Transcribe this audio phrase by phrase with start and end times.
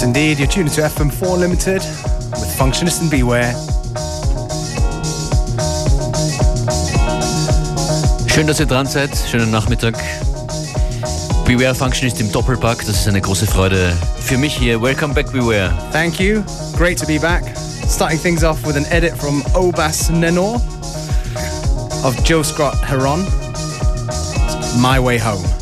[0.00, 0.38] Yes, indeed.
[0.38, 1.82] You're tuning to FM4 Limited
[2.30, 3.54] with Functionist and Beware.
[8.26, 9.10] Schön, dass ihr dran seid.
[9.30, 9.94] Schönen Nachmittag.
[11.44, 12.78] Beware Functionist im Doppelpack.
[12.86, 14.80] Das ist eine große Freude für mich hier.
[14.80, 15.70] Welcome back, Beware.
[15.92, 16.42] Thank you.
[16.78, 17.42] Great to be back.
[17.86, 20.62] Starting things off with an edit from Obas Nenor
[22.04, 23.26] of Joe Scott Heron.
[24.80, 25.59] My Way Home.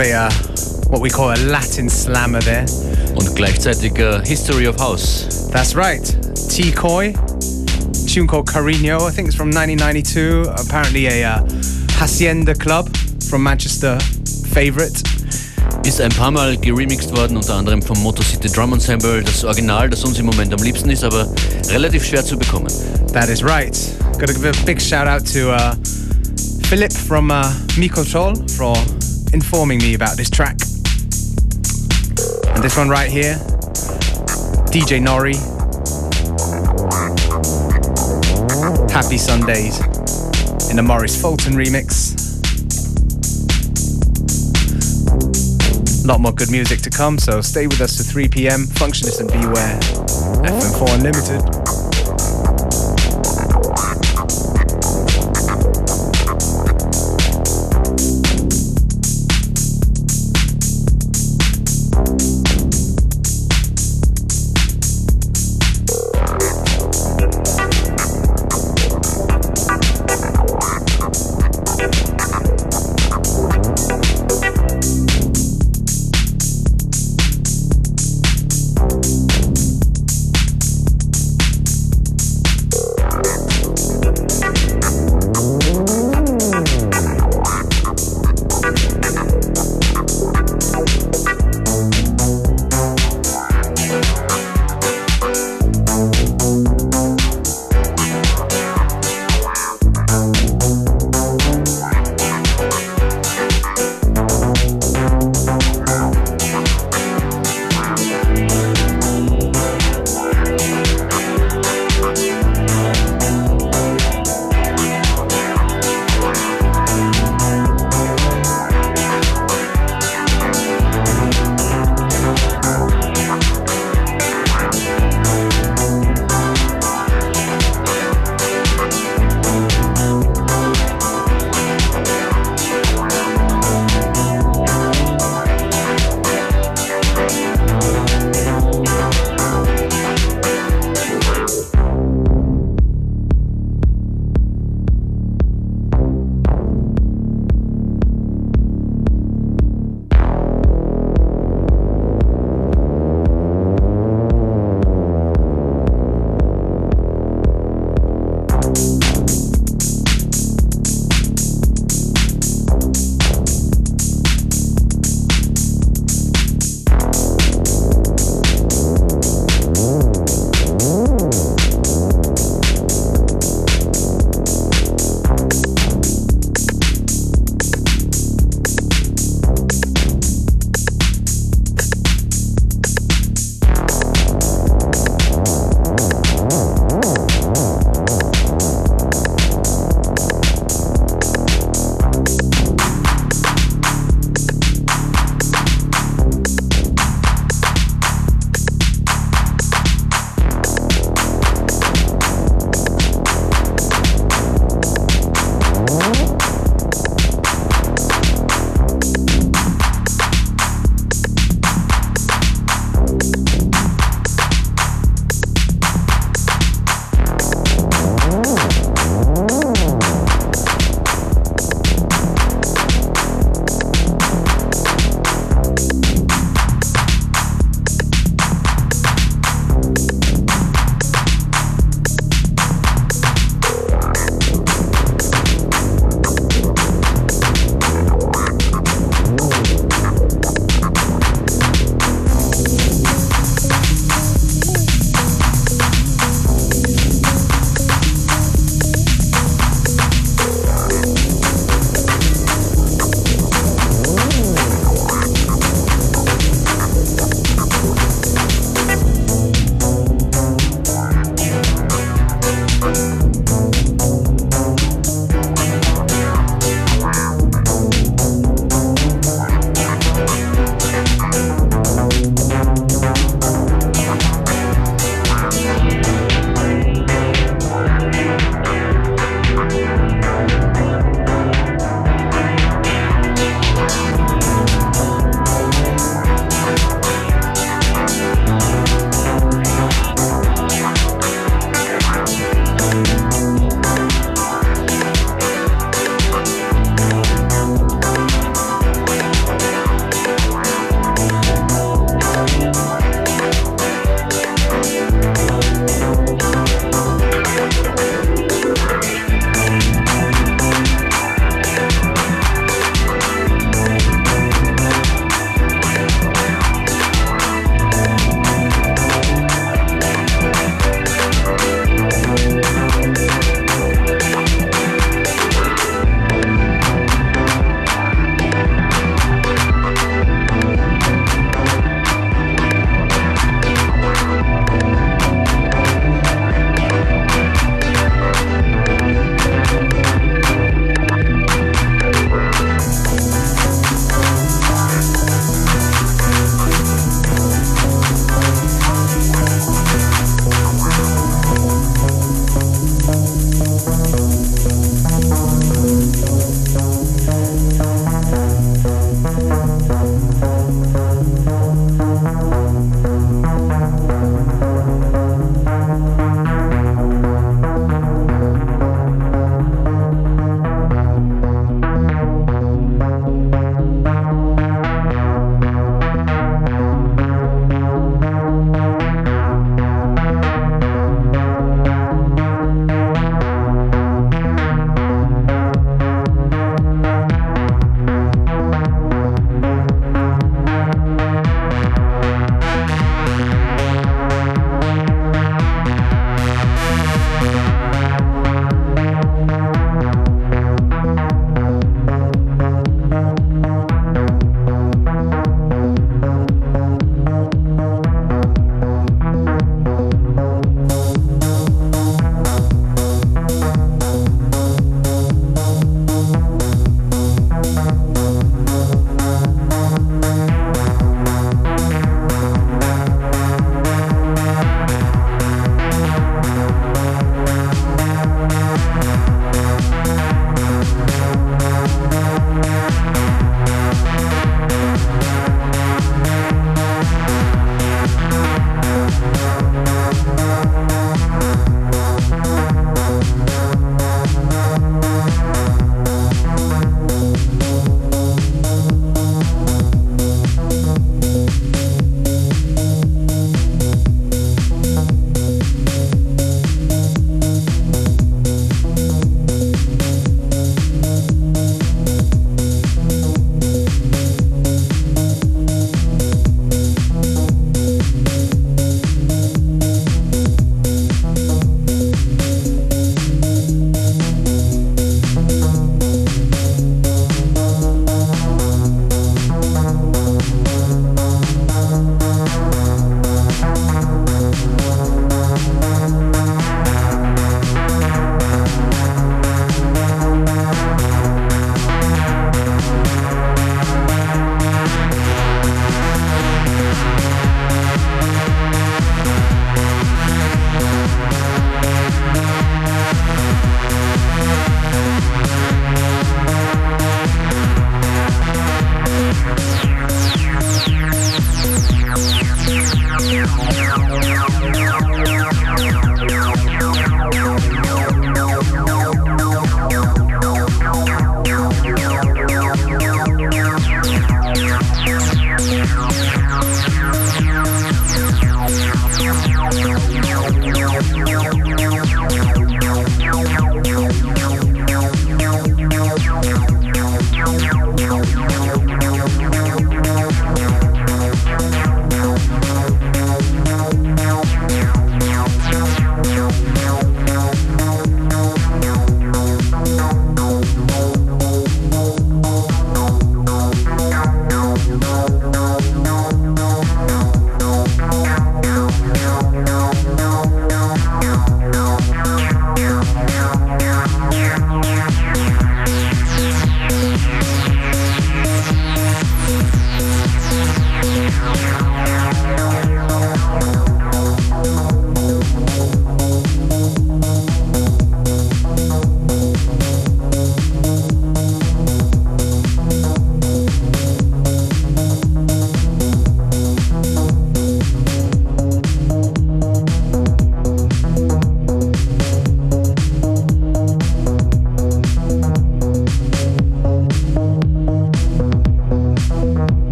[0.00, 0.30] Little of a uh,
[0.88, 2.66] what we call a Latin slammer there.
[3.16, 5.48] Und gleichzeitig uh, History of House.
[5.50, 6.04] That's right.
[6.48, 7.12] T Coy,
[8.06, 9.06] tune called Carino.
[9.06, 10.48] I think it's from 1992.
[10.48, 11.42] Apparently a uh,
[11.98, 12.88] Hacienda Club
[13.28, 13.98] from Manchester
[14.52, 15.02] favorite.
[15.84, 19.22] Ist ein paar Mal geremixed worden, unter anderem vom Motor City Drum Ensemble.
[19.22, 21.26] Das Original, das uns im Moment am liebsten ist, aber
[21.70, 22.68] relativ schwer zu bekommen.
[23.12, 23.76] That is right.
[24.18, 25.74] Gotta give a big shout out to uh,
[26.68, 27.50] Philip from uh,
[28.04, 28.76] Troll for
[29.32, 30.56] informing me about this track.
[32.54, 33.34] And this one right here,
[34.70, 35.36] DJ Nori.
[38.90, 39.80] Happy Sundays
[40.70, 42.16] in the Maurice Fulton remix.
[46.04, 48.66] A lot more good music to come, so stay with us to 3 p.m.
[48.66, 49.78] Functionist and Beware.
[50.42, 51.79] FM4 Unlimited.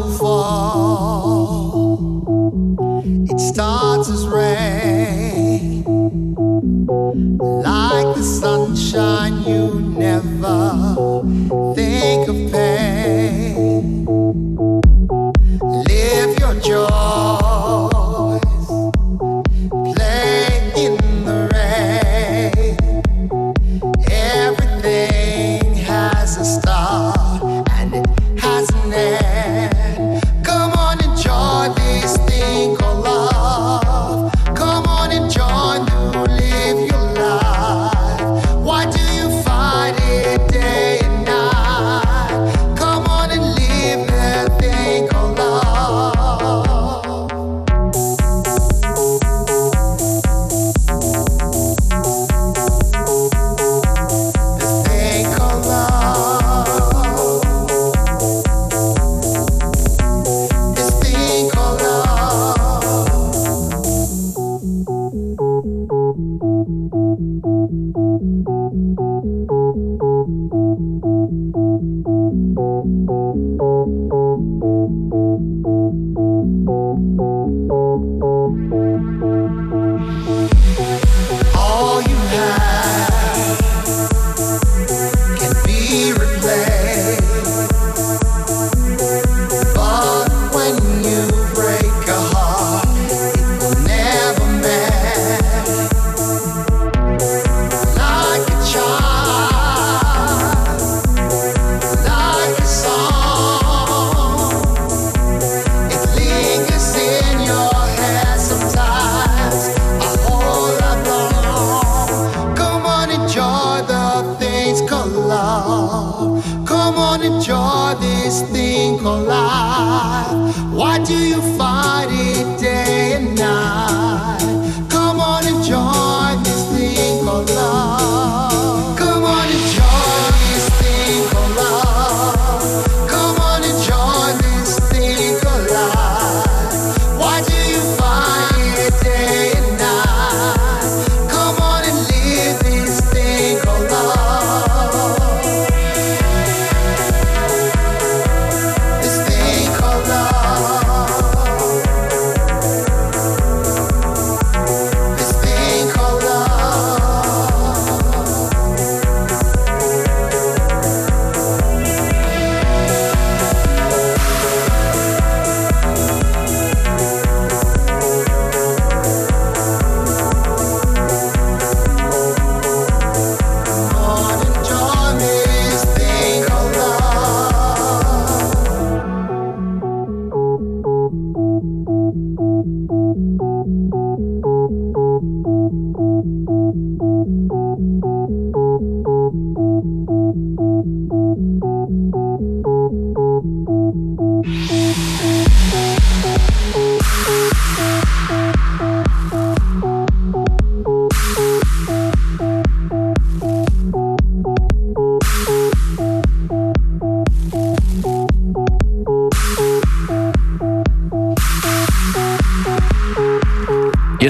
[0.00, 0.89] 无法。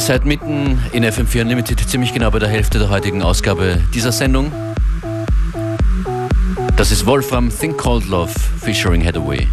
[0.00, 4.12] Ihr seid mitten in FM4 Unlimited, ziemlich genau bei der Hälfte der heutigen Ausgabe dieser
[4.12, 4.50] Sendung.
[6.78, 8.32] Das ist Wolfram Think Called Love
[8.64, 9.46] featuring Headaway.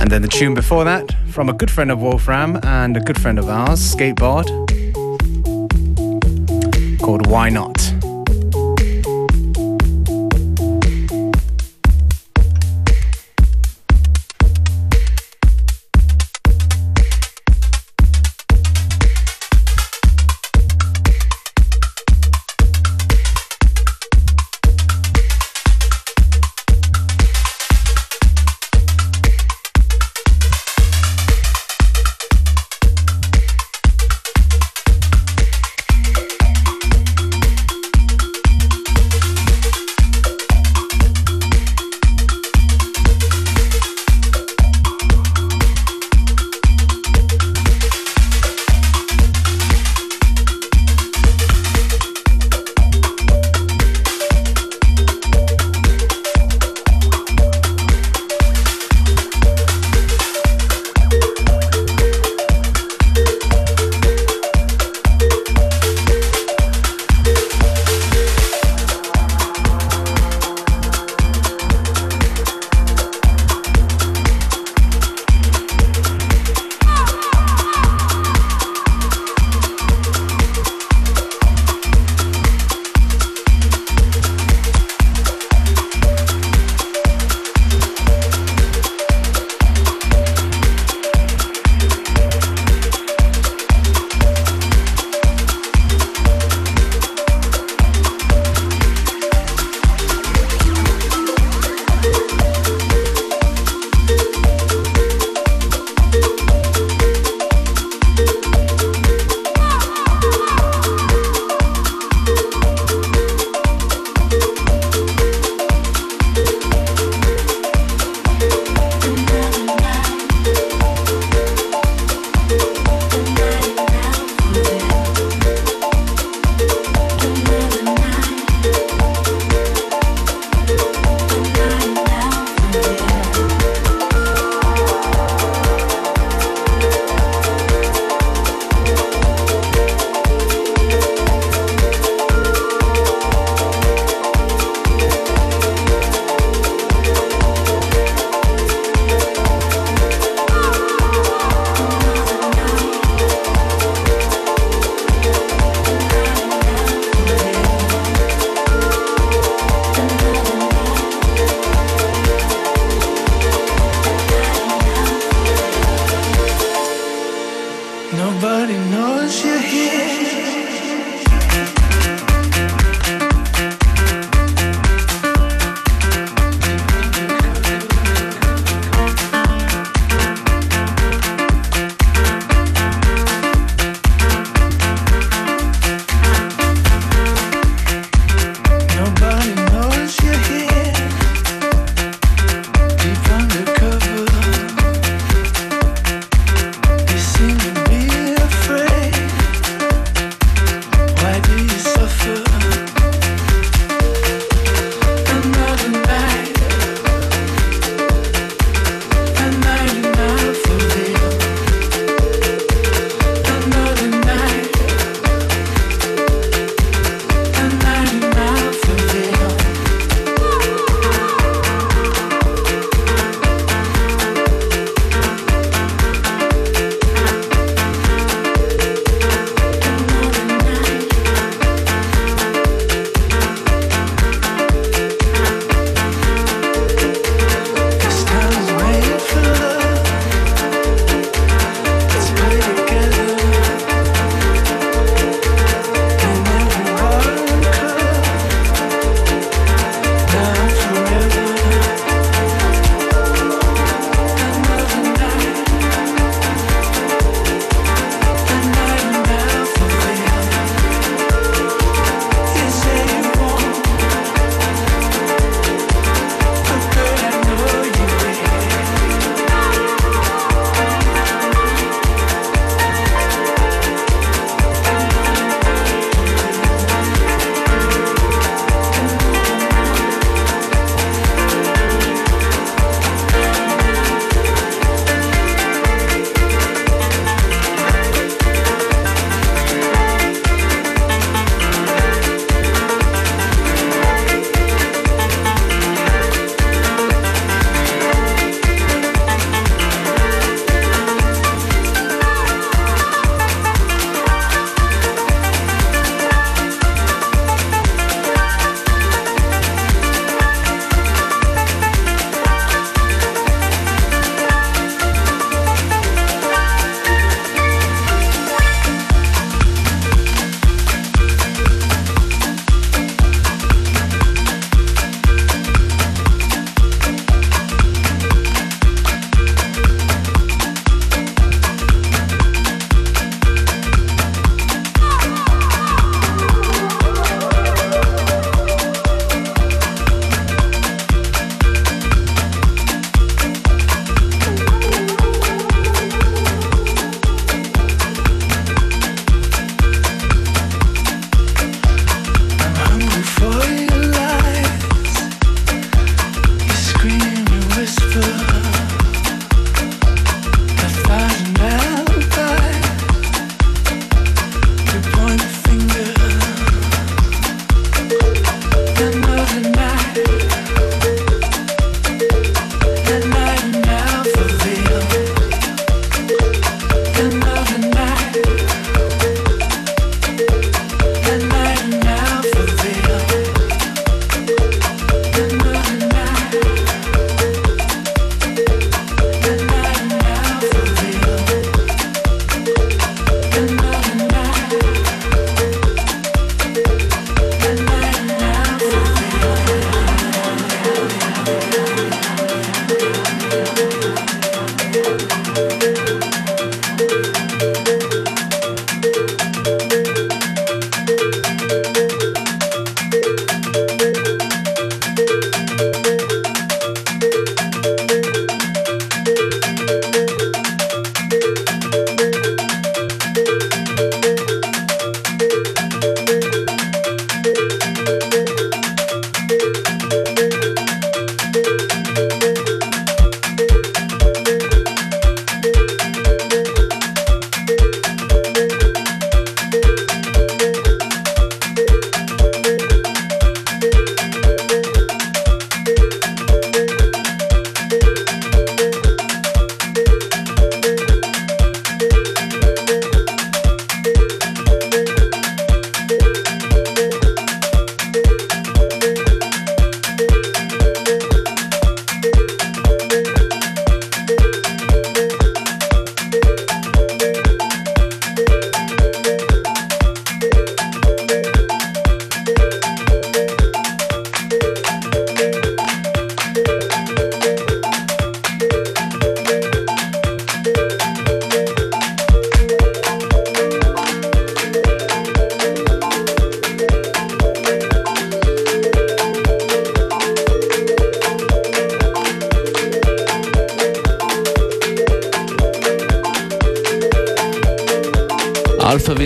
[0.00, 3.16] And then the tune before that from a good friend of Wolfram and a good
[3.16, 4.48] friend of ours, Skateboard,
[7.00, 7.83] called Why Not.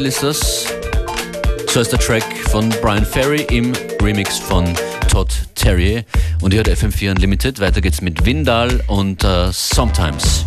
[0.09, 0.67] Ist das.
[1.69, 4.65] So ist der Track von Brian Ferry im Remix von
[5.11, 6.03] Todd Terrier.
[6.41, 7.61] Und ihr hört FM4 Unlimited.
[7.61, 10.47] Weiter geht's mit Windal und uh, Sometimes.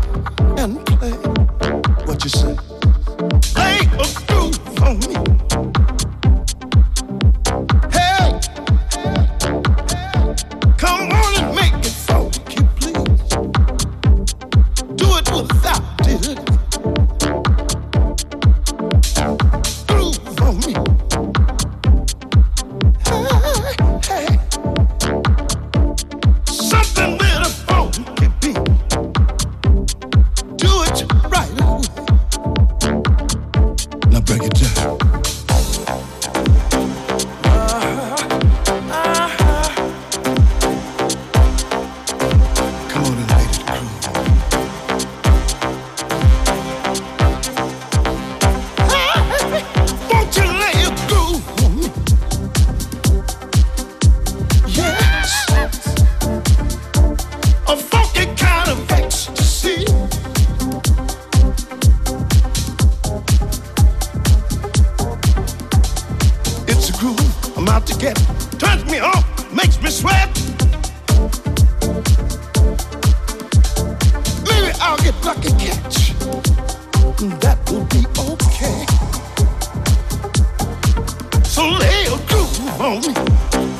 [83.25, 83.70] Bye.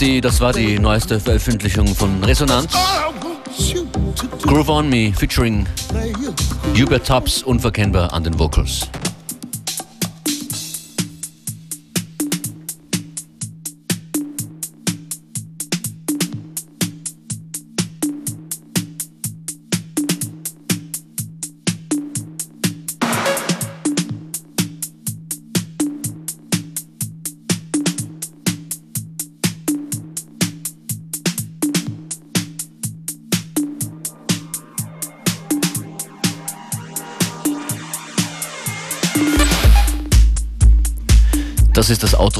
[0.00, 2.72] die, das war die neueste Veröffentlichung von Resonanz.
[4.42, 5.66] Groove on Me featuring
[6.74, 8.88] Hubert Tubbs, unverkennbar an den Vocals.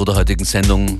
[0.00, 0.96] Intro der heutigen Sendung.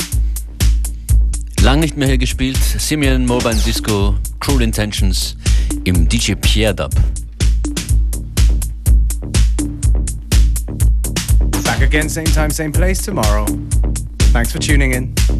[1.62, 2.58] Lang nicht mehr hier gespielt.
[2.58, 5.36] Simeon Mobile Disco, Cruel Intentions
[5.84, 6.94] im DJ Pierre Dub.
[11.64, 13.46] Back again, same time, same place tomorrow.
[14.34, 15.39] Thanks for tuning in.